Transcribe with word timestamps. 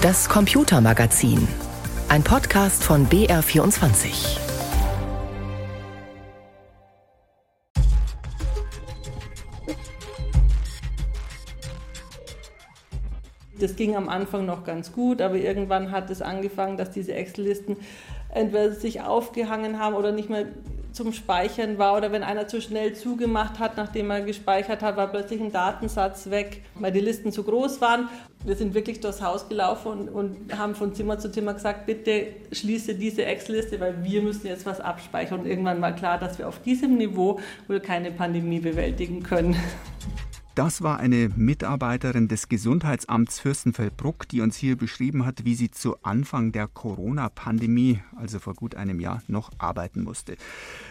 Das 0.00 0.28
Computermagazin. 0.28 1.48
Ein 2.08 2.22
Podcast 2.22 2.84
von 2.84 3.08
BR24. 3.08 4.38
Das 13.58 13.74
ging 13.74 13.96
am 13.96 14.08
Anfang 14.08 14.46
noch 14.46 14.62
ganz 14.62 14.92
gut, 14.92 15.20
aber 15.20 15.34
irgendwann 15.34 15.90
hat 15.90 16.10
es 16.10 16.22
angefangen, 16.22 16.76
dass 16.76 16.92
diese 16.92 17.14
Excel-Listen 17.14 17.76
entweder 18.32 18.70
sich 18.70 19.00
aufgehangen 19.00 19.80
haben 19.80 19.96
oder 19.96 20.12
nicht 20.12 20.30
mehr 20.30 20.46
zum 20.92 21.12
Speichern 21.12 21.78
war 21.78 21.96
oder 21.96 22.12
wenn 22.12 22.22
einer 22.22 22.48
zu 22.48 22.60
schnell 22.60 22.94
zugemacht 22.94 23.58
hat, 23.58 23.76
nachdem 23.76 24.10
er 24.10 24.22
gespeichert 24.22 24.82
hat, 24.82 24.96
war 24.96 25.08
plötzlich 25.08 25.40
ein 25.40 25.52
Datensatz 25.52 26.30
weg, 26.30 26.62
weil 26.74 26.92
die 26.92 27.00
Listen 27.00 27.32
zu 27.32 27.42
groß 27.42 27.80
waren. 27.80 28.08
Wir 28.44 28.56
sind 28.56 28.74
wirklich 28.74 29.00
durchs 29.00 29.20
Haus 29.20 29.48
gelaufen 29.48 29.92
und, 29.92 30.08
und 30.08 30.58
haben 30.58 30.74
von 30.74 30.94
Zimmer 30.94 31.18
zu 31.18 31.30
Zimmer 31.30 31.54
gesagt, 31.54 31.86
bitte 31.86 32.28
schließe 32.52 32.94
diese 32.94 33.24
Excel-Liste, 33.24 33.80
weil 33.80 34.04
wir 34.04 34.22
müssen 34.22 34.46
jetzt 34.46 34.64
was 34.64 34.80
abspeichern. 34.80 35.40
Und 35.40 35.46
irgendwann 35.46 35.80
war 35.80 35.92
klar, 35.92 36.18
dass 36.18 36.38
wir 36.38 36.48
auf 36.48 36.62
diesem 36.62 36.96
Niveau 36.96 37.40
wohl 37.66 37.80
keine 37.80 38.10
Pandemie 38.10 38.60
bewältigen 38.60 39.22
können. 39.22 39.56
Das 40.58 40.82
war 40.82 40.98
eine 40.98 41.28
Mitarbeiterin 41.36 42.26
des 42.26 42.48
Gesundheitsamts 42.48 43.38
Fürstenfeldbruck, 43.38 44.26
die 44.26 44.40
uns 44.40 44.56
hier 44.56 44.74
beschrieben 44.74 45.24
hat, 45.24 45.44
wie 45.44 45.54
sie 45.54 45.70
zu 45.70 46.02
Anfang 46.02 46.50
der 46.50 46.66
Corona-Pandemie, 46.66 48.00
also 48.16 48.40
vor 48.40 48.54
gut 48.54 48.74
einem 48.74 48.98
Jahr, 48.98 49.22
noch 49.28 49.52
arbeiten 49.58 50.02
musste. 50.02 50.36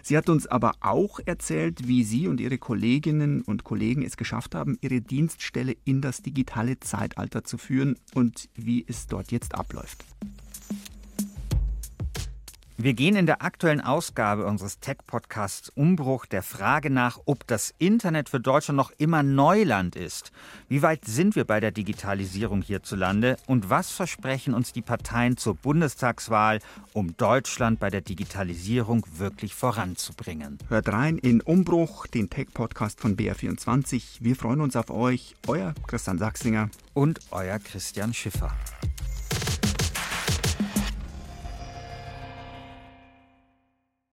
Sie 0.03 0.15
hat 0.15 0.29
uns 0.29 0.47
aber 0.47 0.75
auch 0.79 1.19
erzählt, 1.25 1.85
wie 1.85 2.05
sie 2.05 2.29
und 2.29 2.39
ihre 2.39 2.57
Kolleginnen 2.57 3.41
und 3.41 3.65
Kollegen 3.65 4.03
es 4.03 4.15
geschafft 4.15 4.55
haben, 4.55 4.77
ihre 4.79 5.01
Dienststelle 5.01 5.75
in 5.83 5.99
das 5.99 6.21
digitale 6.21 6.79
Zeitalter 6.79 7.43
zu 7.43 7.57
führen 7.57 7.97
und 8.13 8.47
wie 8.55 8.85
es 8.87 9.07
dort 9.07 9.33
jetzt 9.33 9.53
abläuft. 9.53 10.05
Wir 12.79 12.93
gehen 12.93 13.15
in 13.15 13.25
der 13.25 13.41
aktuellen 13.41 13.81
Ausgabe 13.81 14.45
unseres 14.45 14.79
Tech-Podcasts 14.79 15.69
Umbruch 15.69 16.27
der 16.27 16.43
Frage 16.43 16.91
nach, 16.91 17.19
ob 17.25 17.47
das 17.47 17.73
Internet 17.79 18.29
für 18.29 18.39
Deutschland 18.39 18.77
noch 18.77 18.91
immer 18.99 19.23
Neuland 19.23 19.95
ist. 19.95 20.31
Wie 20.69 20.83
weit 20.83 21.03
sind 21.03 21.35
wir 21.35 21.45
bei 21.45 21.59
der 21.59 21.71
Digitalisierung 21.71 22.61
hierzulande 22.61 23.37
und 23.47 23.71
was 23.71 23.89
versprechen 23.89 24.53
uns 24.53 24.73
die 24.73 24.83
Parteien 24.83 25.37
zur 25.37 25.55
Bundestagswahl, 25.55 26.59
um 26.93 27.17
Deutschland 27.17 27.79
bei 27.79 27.89
der 27.89 28.01
Digitalisierung 28.01 29.03
wirklich 29.17 29.55
voranzubringen? 29.55 30.59
Hört 30.69 30.89
rein 30.89 31.17
in 31.17 31.41
Umbruch, 31.41 32.05
den 32.05 32.29
Tech-Podcast 32.29 33.01
von 33.01 33.17
BR24. 33.17 34.17
Wir 34.19 34.35
freuen 34.35 34.61
uns 34.61 34.75
auf 34.75 34.91
euch. 34.91 35.35
Euer 35.47 35.73
Christian 35.87 36.19
Sachsinger 36.19 36.69
und 36.93 37.21
euer 37.31 37.57
Christian 37.57 38.13
Schiffer. 38.13 38.55